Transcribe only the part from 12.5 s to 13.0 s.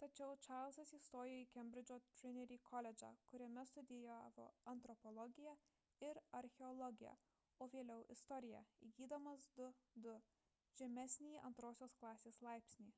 laipsnį